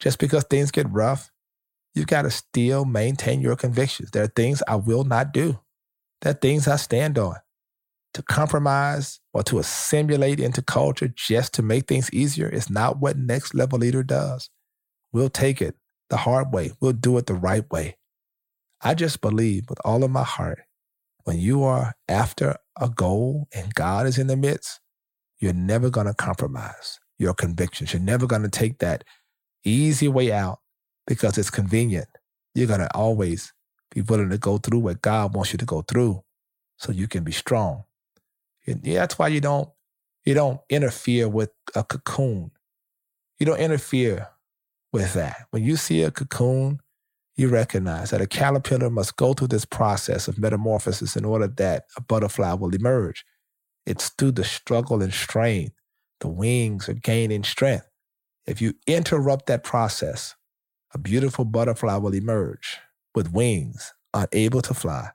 Just 0.00 0.18
because 0.18 0.44
things 0.44 0.70
get 0.70 0.86
rough, 0.90 1.30
you've 1.94 2.08
got 2.08 2.22
to 2.22 2.30
still 2.30 2.84
maintain 2.84 3.40
your 3.40 3.56
convictions. 3.56 4.10
There 4.10 4.24
are 4.24 4.34
things 4.36 4.62
I 4.68 4.76
will 4.76 5.04
not 5.04 5.32
do. 5.32 5.60
There 6.20 6.32
are 6.32 6.38
things 6.38 6.68
I 6.68 6.76
stand 6.76 7.18
on 7.18 7.36
to 8.12 8.22
compromise 8.22 9.18
or 9.32 9.42
to 9.44 9.60
assimilate 9.60 10.40
into 10.40 10.60
culture 10.60 11.08
just 11.08 11.54
to 11.54 11.62
make 11.62 11.86
things 11.86 12.12
easier 12.12 12.50
is 12.50 12.68
not 12.68 12.98
what 12.98 13.16
next 13.16 13.54
level 13.54 13.78
leader 13.78 14.02
does. 14.02 14.50
We'll 15.10 15.30
take 15.30 15.62
it 15.62 15.74
the 16.12 16.18
hard 16.18 16.52
way, 16.52 16.72
we'll 16.80 16.92
do 16.92 17.18
it 17.18 17.26
the 17.26 17.34
right 17.34 17.68
way. 17.72 17.96
I 18.82 18.94
just 18.94 19.22
believe 19.22 19.64
with 19.70 19.80
all 19.84 20.04
of 20.04 20.12
my 20.12 20.24
heart 20.24 20.60
when 21.24 21.38
you 21.38 21.64
are 21.64 21.94
after 22.06 22.56
a 22.78 22.90
goal 22.90 23.48
and 23.54 23.74
God 23.74 24.06
is 24.06 24.18
in 24.18 24.26
the 24.26 24.36
midst, 24.36 24.80
you're 25.40 25.54
never 25.54 25.88
going 25.90 26.06
to 26.06 26.14
compromise 26.14 27.00
your 27.18 27.32
convictions. 27.32 27.94
You're 27.94 28.02
never 28.02 28.26
going 28.26 28.42
to 28.42 28.50
take 28.50 28.78
that 28.80 29.04
easy 29.64 30.06
way 30.06 30.32
out 30.32 30.60
because 31.06 31.38
it's 31.38 31.50
convenient. 31.50 32.08
You're 32.54 32.68
going 32.68 32.80
to 32.80 32.94
always 32.94 33.54
be 33.94 34.02
willing 34.02 34.30
to 34.30 34.38
go 34.38 34.58
through 34.58 34.80
what 34.80 35.02
God 35.02 35.34
wants 35.34 35.52
you 35.52 35.58
to 35.58 35.64
go 35.64 35.82
through 35.82 36.22
so 36.76 36.92
you 36.92 37.08
can 37.08 37.24
be 37.24 37.32
strong. 37.32 37.84
Yeah, 38.66 39.00
that's 39.00 39.18
why 39.18 39.28
you 39.28 39.40
don't 39.40 39.70
you 40.26 40.34
don't 40.34 40.60
interfere 40.68 41.28
with 41.28 41.50
a 41.74 41.82
cocoon. 41.82 42.52
You 43.40 43.46
don't 43.46 43.58
interfere 43.60 44.28
with 44.92 45.14
that. 45.14 45.46
When 45.50 45.64
you 45.64 45.76
see 45.76 46.02
a 46.02 46.10
cocoon, 46.10 46.80
you 47.36 47.48
recognize 47.48 48.10
that 48.10 48.20
a 48.20 48.26
caterpillar 48.26 48.90
must 48.90 49.16
go 49.16 49.32
through 49.32 49.48
this 49.48 49.64
process 49.64 50.28
of 50.28 50.38
metamorphosis 50.38 51.16
in 51.16 51.24
order 51.24 51.48
that 51.48 51.84
a 51.96 52.02
butterfly 52.02 52.52
will 52.52 52.74
emerge. 52.74 53.24
It's 53.86 54.10
through 54.10 54.32
the 54.32 54.44
struggle 54.44 55.02
and 55.02 55.12
strain. 55.12 55.72
The 56.20 56.28
wings 56.28 56.88
are 56.88 56.94
gaining 56.94 57.42
strength. 57.42 57.88
If 58.46 58.60
you 58.60 58.74
interrupt 58.86 59.46
that 59.46 59.64
process, 59.64 60.34
a 60.94 60.98
beautiful 60.98 61.44
butterfly 61.44 61.96
will 61.96 62.14
emerge 62.14 62.78
with 63.14 63.32
wings, 63.32 63.92
unable 64.12 64.60
to 64.62 64.74
fly, 64.74 65.10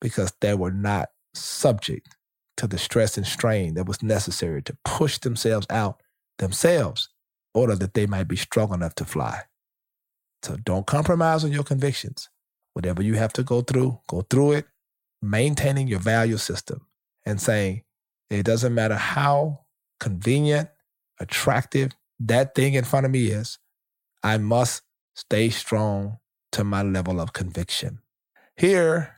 because 0.00 0.32
they 0.40 0.54
were 0.54 0.72
not 0.72 1.10
subject 1.34 2.16
to 2.56 2.66
the 2.66 2.78
stress 2.78 3.16
and 3.16 3.26
strain 3.26 3.74
that 3.74 3.86
was 3.86 4.02
necessary 4.02 4.62
to 4.62 4.76
push 4.84 5.18
themselves 5.18 5.66
out 5.68 6.00
themselves 6.38 7.08
order 7.54 7.76
that 7.76 7.94
they 7.94 8.06
might 8.06 8.28
be 8.28 8.36
strong 8.36 8.74
enough 8.74 8.94
to 8.96 9.04
fly. 9.04 9.42
So 10.42 10.56
don't 10.56 10.86
compromise 10.86 11.44
on 11.44 11.52
your 11.52 11.64
convictions. 11.64 12.28
Whatever 12.74 13.02
you 13.02 13.14
have 13.14 13.32
to 13.34 13.42
go 13.42 13.62
through, 13.62 14.00
go 14.08 14.22
through 14.22 14.52
it, 14.52 14.66
maintaining 15.22 15.88
your 15.88 16.00
value 16.00 16.36
system 16.36 16.86
and 17.24 17.40
saying, 17.40 17.82
it 18.30 18.42
doesn't 18.44 18.74
matter 18.74 18.96
how 18.96 19.60
convenient, 20.00 20.68
attractive 21.20 21.92
that 22.20 22.54
thing 22.54 22.74
in 22.74 22.84
front 22.84 23.06
of 23.06 23.12
me 23.12 23.26
is, 23.26 23.58
I 24.22 24.38
must 24.38 24.82
stay 25.14 25.50
strong 25.50 26.18
to 26.52 26.64
my 26.64 26.82
level 26.82 27.20
of 27.20 27.32
conviction. 27.32 28.00
Here 28.56 29.14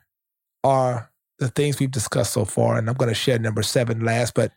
are 0.62 1.10
the 1.38 1.48
things 1.48 1.78
we've 1.78 1.90
discussed 1.90 2.32
so 2.32 2.44
far, 2.44 2.76
and 2.76 2.88
I'm 2.88 2.96
going 2.96 3.08
to 3.08 3.14
share 3.14 3.38
number 3.38 3.62
seven 3.62 4.00
last, 4.00 4.34
but 4.34 4.52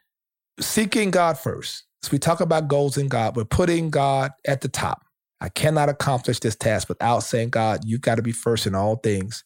seeking 0.60 1.12
God 1.12 1.38
first. 1.38 1.84
As 2.04 2.12
we 2.12 2.20
talk 2.20 2.42
about 2.42 2.68
goals 2.68 2.98
in 2.98 3.08
God, 3.08 3.36
we're 3.36 3.46
putting 3.46 3.90
God 3.90 4.32
at 4.48 4.62
the 4.62 4.70
top. 4.70 5.06
I 5.42 5.50
cannot 5.50 5.90
accomplish 5.90 6.40
this 6.40 6.56
task 6.56 6.90
without 6.90 7.22
saying, 7.22 7.50
God, 7.50 7.82
you've 7.86 8.02
got 8.02 8.16
to 8.16 8.22
be 8.22 8.32
first 8.32 8.68
in 8.68 8.76
all 8.76 8.98
things. 8.98 9.44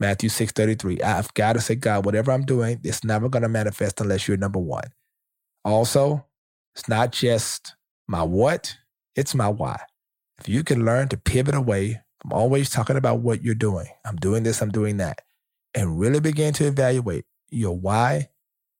Matthew 0.00 0.28
6 0.28 0.52
33. 0.52 0.96
I've 1.02 1.34
got 1.34 1.54
to 1.54 1.60
say, 1.60 1.76
God, 1.76 2.04
whatever 2.04 2.32
I'm 2.32 2.44
doing, 2.44 2.80
it's 2.84 3.04
never 3.04 3.28
going 3.28 3.42
to 3.44 3.48
manifest 3.48 4.00
unless 4.00 4.28
you're 4.28 4.36
number 4.36 4.58
one. 4.58 4.84
Also, 5.64 6.26
it's 6.76 6.88
not 6.88 7.12
just 7.12 7.76
my 8.08 8.24
what, 8.24 8.76
it's 9.16 9.34
my 9.34 9.48
why. 9.48 9.80
If 10.40 10.48
you 10.48 10.64
can 10.64 10.84
learn 10.84 11.08
to 11.10 11.18
pivot 11.18 11.54
away 11.54 12.02
from 12.20 12.32
always 12.32 12.70
talking 12.70 12.96
about 12.96 13.20
what 13.20 13.44
you're 13.44 13.54
doing, 13.54 13.88
I'm 14.06 14.16
doing 14.16 14.44
this, 14.44 14.62
I'm 14.62 14.70
doing 14.72 14.98
that, 14.98 15.22
and 15.74 16.00
really 16.00 16.20
begin 16.20 16.54
to 16.54 16.66
evaluate 16.66 17.26
your 17.50 17.78
why, 17.78 18.30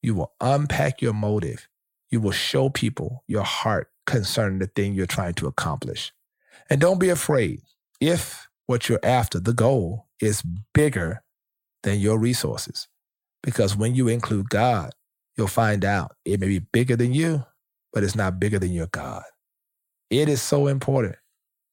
you 0.02 0.14
will 0.16 0.32
unpack 0.40 1.02
your 1.02 1.14
motive. 1.14 1.68
You 2.12 2.20
will 2.20 2.30
show 2.30 2.68
people 2.68 3.24
your 3.26 3.42
heart 3.42 3.90
concerning 4.06 4.60
the 4.60 4.68
thing 4.68 4.94
you're 4.94 5.06
trying 5.06 5.34
to 5.34 5.48
accomplish. 5.48 6.12
And 6.70 6.80
don't 6.80 7.00
be 7.00 7.08
afraid 7.08 7.62
if 8.00 8.46
what 8.66 8.88
you're 8.88 9.00
after, 9.02 9.40
the 9.40 9.52
goal, 9.52 10.06
is 10.20 10.42
bigger 10.74 11.24
than 11.82 11.98
your 11.98 12.18
resources. 12.18 12.86
Because 13.42 13.76
when 13.76 13.94
you 13.94 14.08
include 14.08 14.50
God, 14.50 14.92
you'll 15.36 15.48
find 15.48 15.84
out 15.84 16.14
it 16.24 16.38
may 16.38 16.46
be 16.46 16.60
bigger 16.60 16.96
than 16.96 17.12
you, 17.12 17.44
but 17.92 18.04
it's 18.04 18.14
not 18.14 18.38
bigger 18.38 18.58
than 18.58 18.72
your 18.72 18.86
God. 18.88 19.24
It 20.10 20.28
is 20.28 20.42
so 20.42 20.68
important 20.68 21.16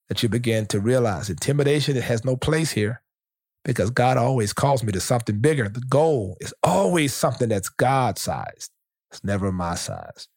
that 0.08 0.24
you 0.24 0.30
begin 0.30 0.66
to 0.68 0.80
realize 0.80 1.30
intimidation 1.30 1.96
it 1.96 2.04
has 2.04 2.26
no 2.26 2.36
place 2.36 2.72
here 2.72 3.02
because 3.64 3.92
God 3.92 4.18
always 4.18 4.54
calls 4.54 4.84
me 4.84 4.92
to 4.94 5.00
something 5.00 5.40
bigger. 5.40 5.70
The 5.70 5.82
goal 5.82 6.38
is 6.40 6.54
always 6.64 7.14
something 7.14 7.50
that's 7.50 7.70
God 7.70 8.18
sized. 8.18 8.72
It's 9.12 9.24
never 9.24 9.52
my 9.52 9.76
size. 9.76 10.28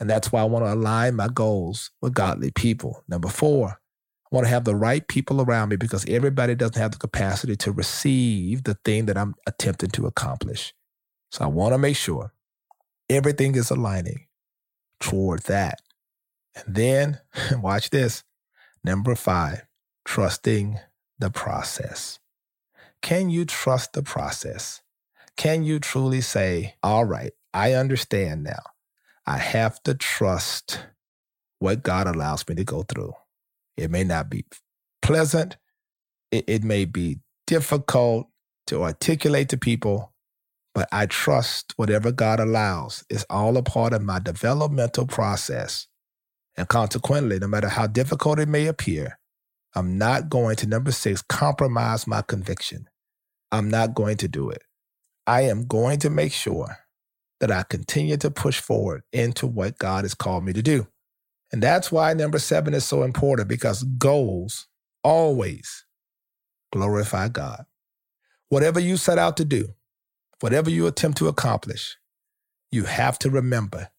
And 0.00 0.10
that's 0.10 0.32
why 0.32 0.40
I 0.40 0.44
want 0.44 0.64
to 0.64 0.72
align 0.72 1.14
my 1.14 1.28
goals 1.28 1.90
with 2.00 2.14
godly 2.14 2.50
people. 2.50 3.04
Number 3.08 3.28
four, 3.28 3.68
I 3.70 4.34
want 4.34 4.46
to 4.46 4.50
have 4.50 4.64
the 4.64 4.74
right 4.74 5.06
people 5.06 5.40
around 5.40 5.68
me 5.68 5.76
because 5.76 6.04
everybody 6.08 6.54
doesn't 6.54 6.80
have 6.80 6.92
the 6.92 6.98
capacity 6.98 7.56
to 7.56 7.72
receive 7.72 8.64
the 8.64 8.74
thing 8.84 9.06
that 9.06 9.16
I'm 9.16 9.34
attempting 9.46 9.90
to 9.90 10.06
accomplish. 10.06 10.74
So 11.30 11.44
I 11.44 11.48
want 11.48 11.74
to 11.74 11.78
make 11.78 11.96
sure 11.96 12.32
everything 13.08 13.54
is 13.54 13.70
aligning 13.70 14.26
toward 15.00 15.40
that. 15.44 15.80
And 16.54 16.74
then, 16.74 17.20
watch 17.60 17.90
this. 17.90 18.24
Number 18.82 19.14
five, 19.14 19.62
trusting 20.04 20.78
the 21.18 21.30
process. 21.30 22.18
Can 23.00 23.30
you 23.30 23.44
trust 23.44 23.92
the 23.92 24.02
process? 24.02 24.82
Can 25.36 25.64
you 25.64 25.78
truly 25.78 26.20
say, 26.20 26.74
all 26.82 27.04
right, 27.04 27.32
I 27.54 27.74
understand 27.74 28.42
now. 28.44 28.62
I 29.26 29.38
have 29.38 29.82
to 29.84 29.94
trust 29.94 30.80
what 31.60 31.82
God 31.82 32.06
allows 32.08 32.46
me 32.48 32.56
to 32.56 32.64
go 32.64 32.82
through. 32.82 33.12
It 33.76 33.90
may 33.90 34.04
not 34.04 34.28
be 34.28 34.44
pleasant. 35.00 35.56
It, 36.32 36.44
it 36.48 36.64
may 36.64 36.84
be 36.84 37.20
difficult 37.46 38.28
to 38.66 38.82
articulate 38.82 39.48
to 39.50 39.56
people, 39.56 40.12
but 40.74 40.88
I 40.92 41.06
trust 41.06 41.72
whatever 41.76 42.12
God 42.12 42.40
allows 42.40 43.04
is 43.08 43.24
all 43.30 43.56
a 43.56 43.62
part 43.62 43.92
of 43.92 44.02
my 44.02 44.18
developmental 44.18 45.06
process. 45.06 45.86
And 46.56 46.68
consequently, 46.68 47.38
no 47.38 47.46
matter 47.46 47.68
how 47.68 47.86
difficult 47.86 48.40
it 48.40 48.48
may 48.48 48.66
appear, 48.66 49.18
I'm 49.74 49.96
not 49.98 50.28
going 50.28 50.56
to, 50.56 50.66
number 50.66 50.92
six, 50.92 51.22
compromise 51.22 52.06
my 52.06 52.22
conviction. 52.22 52.88
I'm 53.52 53.70
not 53.70 53.94
going 53.94 54.16
to 54.18 54.28
do 54.28 54.50
it. 54.50 54.62
I 55.26 55.42
am 55.42 55.66
going 55.66 55.98
to 56.00 56.10
make 56.10 56.32
sure 56.32 56.78
that 57.44 57.52
I 57.52 57.62
continue 57.62 58.16
to 58.16 58.30
push 58.30 58.58
forward 58.58 59.02
into 59.12 59.46
what 59.46 59.76
God 59.76 60.04
has 60.04 60.14
called 60.14 60.46
me 60.46 60.54
to 60.54 60.62
do. 60.62 60.86
And 61.52 61.62
that's 61.62 61.92
why 61.92 62.14
number 62.14 62.38
seven 62.38 62.72
is 62.72 62.86
so 62.86 63.02
important 63.02 63.48
because 63.48 63.82
goals 63.82 64.66
always 65.02 65.84
glorify 66.72 67.28
God. 67.28 67.66
Whatever 68.48 68.80
you 68.80 68.96
set 68.96 69.18
out 69.18 69.36
to 69.36 69.44
do, 69.44 69.74
whatever 70.40 70.70
you 70.70 70.86
attempt 70.86 71.18
to 71.18 71.28
accomplish, 71.28 71.98
you 72.72 72.84
have 72.84 73.18
to 73.18 73.28
remember 73.28 73.90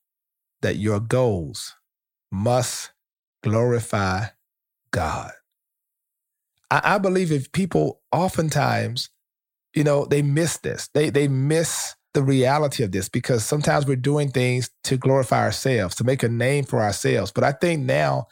that 0.63 0.77
your 0.77 0.99
goals 0.99 1.75
must 2.31 2.93
glorify 3.43 4.25
God. 4.89 5.33
I, 6.71 6.95
I 6.95 6.97
believe 6.97 7.31
if 7.31 7.51
people 7.51 8.01
oftentimes, 8.11 9.09
you 9.75 9.83
know, 9.83 10.05
they 10.05 10.23
miss 10.23 10.57
this. 10.57 10.89
They 10.95 11.11
they 11.11 11.27
miss 11.27 11.95
the 12.15 12.23
reality 12.23 12.83
of 12.83 12.91
this 12.91 13.09
because 13.09 13.45
sometimes 13.45 13.85
we're 13.85 13.95
doing 13.95 14.31
things 14.31 14.71
to 14.85 14.97
glorify 14.97 15.43
ourselves, 15.43 15.93
to 15.95 16.03
make 16.03 16.23
a 16.23 16.29
name 16.29 16.63
for 16.63 16.81
ourselves. 16.81 17.31
But 17.31 17.43
I 17.43 17.51
think 17.51 17.83
now, 17.83 18.27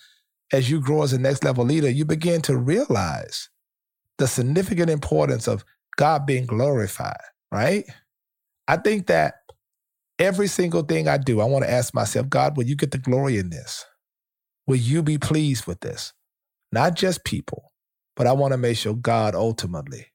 as 0.51 0.71
you 0.71 0.81
grow 0.81 1.03
as 1.03 1.13
a 1.13 1.19
next 1.19 1.43
level 1.43 1.65
leader, 1.65 1.89
you 1.89 2.05
begin 2.05 2.41
to 2.43 2.57
realize 2.57 3.49
the 4.17 4.27
significant 4.27 4.89
importance 4.89 5.47
of 5.47 5.63
God 5.97 6.25
being 6.25 6.45
glorified, 6.45 7.17
right? 7.51 7.85
I 8.67 8.77
think 8.77 9.07
that 9.07 9.35
every 10.17 10.47
single 10.47 10.83
thing 10.83 11.07
I 11.07 11.17
do, 11.17 11.41
I 11.41 11.45
want 11.45 11.65
to 11.65 11.71
ask 11.71 11.93
myself, 11.93 12.29
God, 12.29 12.57
will 12.57 12.65
you 12.65 12.75
get 12.75 12.91
the 12.91 12.97
glory 12.97 13.37
in 13.37 13.49
this? 13.49 13.85
Will 14.65 14.77
you 14.77 15.03
be 15.03 15.17
pleased 15.17 15.65
with 15.67 15.81
this? 15.81 16.13
Not 16.71 16.95
just 16.95 17.25
people, 17.25 17.71
but 18.15 18.27
I 18.27 18.31
want 18.31 18.53
to 18.53 18.57
make 18.57 18.77
sure 18.77 18.93
God 18.93 19.35
ultimately 19.35 20.07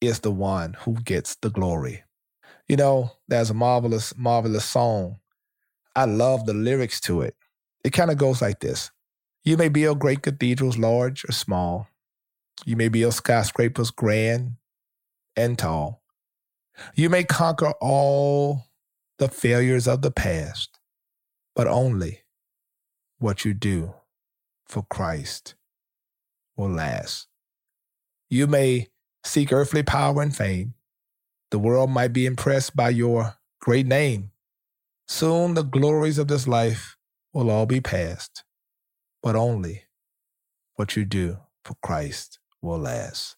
is 0.00 0.20
the 0.20 0.30
one 0.30 0.74
who 0.80 0.94
gets 0.94 1.36
the 1.36 1.50
glory. 1.50 2.04
You 2.70 2.76
know, 2.76 3.10
there's 3.26 3.50
a 3.50 3.54
marvelous, 3.54 4.16
marvelous 4.16 4.64
song. 4.64 5.18
I 5.96 6.04
love 6.04 6.46
the 6.46 6.54
lyrics 6.54 7.00
to 7.00 7.22
it. 7.22 7.34
It 7.82 7.90
kind 7.90 8.12
of 8.12 8.16
goes 8.16 8.40
like 8.40 8.60
this 8.60 8.92
You 9.42 9.56
may 9.56 9.68
build 9.68 9.98
great 9.98 10.22
cathedrals, 10.22 10.78
large 10.78 11.24
or 11.28 11.32
small. 11.32 11.88
You 12.64 12.76
may 12.76 12.86
build 12.86 13.14
skyscrapers, 13.14 13.90
grand 13.90 14.52
and 15.34 15.58
tall. 15.58 16.04
You 16.94 17.10
may 17.10 17.24
conquer 17.24 17.72
all 17.80 18.66
the 19.18 19.26
failures 19.26 19.88
of 19.88 20.02
the 20.02 20.12
past, 20.12 20.78
but 21.56 21.66
only 21.66 22.20
what 23.18 23.44
you 23.44 23.52
do 23.52 23.94
for 24.68 24.84
Christ 24.88 25.56
will 26.56 26.70
last. 26.70 27.26
You 28.28 28.46
may 28.46 28.86
seek 29.24 29.52
earthly 29.52 29.82
power 29.82 30.22
and 30.22 30.36
fame, 30.36 30.74
the 31.50 31.58
world 31.58 31.90
might 31.90 32.12
be 32.12 32.26
impressed 32.26 32.76
by 32.76 32.90
your 32.90 33.34
great 33.60 33.86
name. 33.86 34.30
Soon 35.08 35.54
the 35.54 35.62
glories 35.62 36.18
of 36.18 36.28
this 36.28 36.46
life 36.46 36.96
will 37.32 37.50
all 37.50 37.66
be 37.66 37.80
past, 37.80 38.44
but 39.22 39.36
only 39.36 39.84
what 40.76 40.96
you 40.96 41.04
do 41.04 41.38
for 41.64 41.74
Christ 41.82 42.38
will 42.62 42.78
last. 42.78 43.36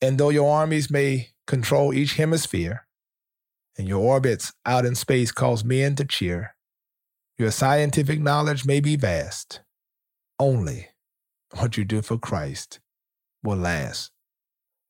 And 0.00 0.18
though 0.18 0.30
your 0.30 0.50
armies 0.50 0.90
may 0.90 1.30
control 1.46 1.94
each 1.94 2.14
hemisphere, 2.14 2.86
and 3.78 3.88
your 3.88 4.00
orbits 4.00 4.52
out 4.66 4.84
in 4.84 4.94
space 4.94 5.32
cause 5.32 5.64
men 5.64 5.96
to 5.96 6.04
cheer, 6.04 6.54
your 7.38 7.50
scientific 7.50 8.20
knowledge 8.20 8.66
may 8.66 8.80
be 8.80 8.96
vast. 8.96 9.60
Only 10.38 10.88
what 11.58 11.76
you 11.76 11.84
do 11.84 12.02
for 12.02 12.18
Christ 12.18 12.80
will 13.42 13.56
last. 13.56 14.10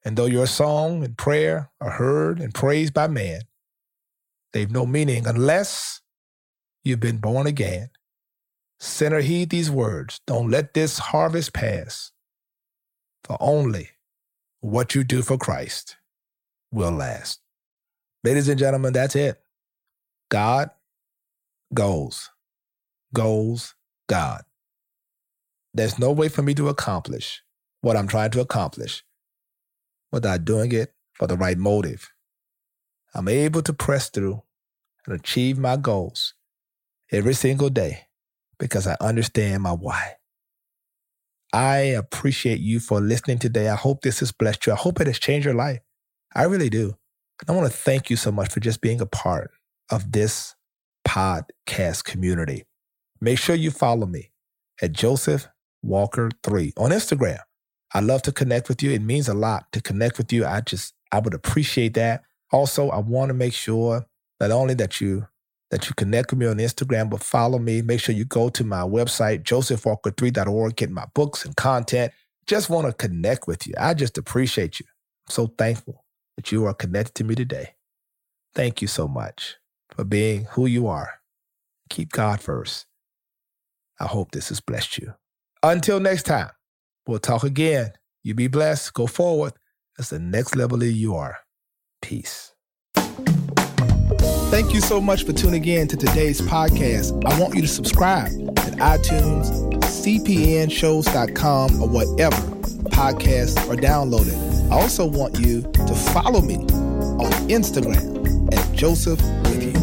And 0.04 0.16
though 0.16 0.26
your 0.26 0.46
song 0.46 1.04
and 1.04 1.16
prayer 1.16 1.70
are 1.80 1.90
heard 1.90 2.40
and 2.40 2.52
praised 2.52 2.92
by 2.92 3.06
man, 3.06 3.42
they've 4.52 4.70
no 4.70 4.84
meaning 4.84 5.26
unless 5.26 6.00
you've 6.82 7.00
been 7.00 7.18
born 7.18 7.46
again. 7.46 7.90
Sinner, 8.80 9.20
heed 9.20 9.50
these 9.50 9.70
words. 9.70 10.20
Don't 10.26 10.50
let 10.50 10.74
this 10.74 10.98
harvest 10.98 11.52
pass, 11.52 12.10
for 13.22 13.36
only 13.38 13.90
what 14.60 14.94
you 14.94 15.04
do 15.04 15.22
for 15.22 15.38
Christ 15.38 15.96
will 16.72 16.90
last. 16.90 17.40
Ladies 18.24 18.48
and 18.48 18.58
gentlemen, 18.58 18.92
that's 18.92 19.14
it. 19.14 19.40
God 20.30 20.70
goes, 21.72 22.30
goes 23.14 23.74
God. 24.08 24.42
There's 25.74 25.98
no 25.98 26.10
way 26.10 26.28
for 26.28 26.42
me 26.42 26.54
to 26.54 26.68
accomplish 26.68 27.42
what 27.80 27.96
I'm 27.96 28.08
trying 28.08 28.30
to 28.32 28.40
accomplish 28.40 29.04
without 30.12 30.44
doing 30.44 30.72
it 30.72 30.92
for 31.14 31.26
the 31.26 31.36
right 31.36 31.58
motive. 31.58 32.10
I'm 33.14 33.28
able 33.28 33.62
to 33.62 33.72
press 33.72 34.08
through 34.08 34.42
and 35.06 35.14
achieve 35.14 35.58
my 35.58 35.76
goals 35.76 36.34
every 37.10 37.34
single 37.34 37.68
day 37.68 38.06
because 38.58 38.86
I 38.86 38.96
understand 39.00 39.62
my 39.62 39.72
why. 39.72 40.16
I 41.52 41.78
appreciate 41.78 42.60
you 42.60 42.80
for 42.80 43.00
listening 43.00 43.38
today. 43.38 43.68
I 43.68 43.74
hope 43.76 44.00
this 44.00 44.20
has 44.20 44.32
blessed 44.32 44.66
you. 44.66 44.72
I 44.72 44.76
hope 44.76 45.00
it 45.00 45.06
has 45.06 45.18
changed 45.18 45.44
your 45.44 45.54
life. 45.54 45.80
I 46.34 46.44
really 46.44 46.70
do. 46.70 46.96
I 47.48 47.52
want 47.52 47.70
to 47.70 47.76
thank 47.76 48.08
you 48.08 48.16
so 48.16 48.32
much 48.32 48.52
for 48.52 48.60
just 48.60 48.80
being 48.80 49.00
a 49.00 49.06
part 49.06 49.50
of 49.90 50.12
this 50.12 50.54
podcast 51.06 52.04
community. 52.04 52.64
Make 53.20 53.38
sure 53.38 53.54
you 53.54 53.70
follow 53.70 54.06
me 54.06 54.30
at 54.80 54.92
Joseph 54.92 55.48
Walker 55.82 56.30
3 56.42 56.72
on 56.76 56.90
Instagram. 56.90 57.40
I 57.94 58.00
love 58.00 58.22
to 58.22 58.32
connect 58.32 58.68
with 58.68 58.82
you. 58.82 58.90
It 58.90 59.02
means 59.02 59.28
a 59.28 59.34
lot 59.34 59.70
to 59.72 59.80
connect 59.80 60.18
with 60.18 60.32
you. 60.32 60.46
I 60.46 60.60
just, 60.60 60.94
I 61.10 61.18
would 61.18 61.34
appreciate 61.34 61.94
that. 61.94 62.22
Also, 62.50 62.88
I 62.90 62.98
want 62.98 63.28
to 63.28 63.34
make 63.34 63.52
sure 63.52 64.06
not 64.40 64.50
only 64.50 64.74
that 64.74 65.00
you 65.00 65.26
that 65.70 65.88
you 65.88 65.94
connect 65.94 66.30
with 66.30 66.38
me 66.38 66.46
on 66.46 66.58
Instagram, 66.58 67.08
but 67.08 67.22
follow 67.22 67.58
me. 67.58 67.80
Make 67.80 67.98
sure 67.98 68.14
you 68.14 68.26
go 68.26 68.50
to 68.50 68.62
my 68.62 68.82
website, 68.82 69.42
josephwalker3.org, 69.42 70.76
get 70.76 70.90
my 70.90 71.06
books 71.14 71.46
and 71.46 71.56
content. 71.56 72.12
Just 72.46 72.68
want 72.68 72.86
to 72.86 72.92
connect 72.92 73.46
with 73.46 73.66
you. 73.66 73.72
I 73.80 73.94
just 73.94 74.18
appreciate 74.18 74.78
you. 74.80 74.86
I'm 75.26 75.32
so 75.32 75.46
thankful 75.46 76.04
that 76.36 76.52
you 76.52 76.66
are 76.66 76.74
connected 76.74 77.14
to 77.14 77.24
me 77.24 77.34
today. 77.34 77.74
Thank 78.54 78.82
you 78.82 78.88
so 78.88 79.08
much 79.08 79.56
for 79.96 80.04
being 80.04 80.44
who 80.50 80.66
you 80.66 80.88
are. 80.88 81.20
Keep 81.88 82.12
God 82.12 82.42
first. 82.42 82.84
I 83.98 84.04
hope 84.04 84.32
this 84.32 84.50
has 84.50 84.60
blessed 84.60 84.98
you. 84.98 85.14
Until 85.62 86.00
next 86.00 86.24
time. 86.24 86.50
We'll 87.06 87.18
talk 87.18 87.44
again. 87.44 87.92
You 88.22 88.34
be 88.34 88.48
blessed. 88.48 88.94
Go 88.94 89.06
forward. 89.06 89.52
That's 89.96 90.10
the 90.10 90.18
next 90.18 90.56
level 90.56 90.78
that 90.78 90.86
you 90.86 91.14
are. 91.16 91.38
Peace. 92.00 92.52
Thank 94.52 94.74
you 94.74 94.80
so 94.80 95.00
much 95.00 95.24
for 95.24 95.32
tuning 95.32 95.64
in 95.64 95.88
to 95.88 95.96
today's 95.96 96.40
podcast. 96.40 97.24
I 97.24 97.40
want 97.40 97.54
you 97.54 97.62
to 97.62 97.68
subscribe 97.68 98.30
at 98.58 98.74
iTunes, 98.74 99.50
cpnshows.com, 99.82 101.82
or 101.82 101.88
whatever 101.88 102.36
podcasts 102.90 103.58
are 103.70 103.76
downloaded. 103.76 104.70
I 104.70 104.80
also 104.80 105.06
want 105.06 105.40
you 105.40 105.62
to 105.62 105.94
follow 105.94 106.42
me 106.42 106.56
on 106.56 107.30
Instagram 107.48 108.52
at 108.52 108.74
Joseph 108.74 109.22
with 109.44 109.62
you. 109.62 109.81